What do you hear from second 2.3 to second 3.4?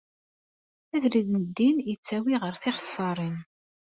ɣer tixeṣṣaṛin.